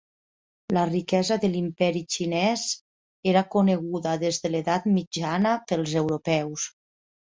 [0.77, 2.65] La riquesa de l'Imperi Xinès
[3.35, 6.71] era coneguda, des de l'Edat Mitjana, pels europeus.